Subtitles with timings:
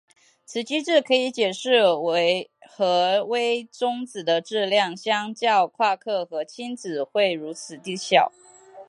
[0.47, 8.31] 此机制可以解释为何微中子的质量相较夸克和轻子会如此地小。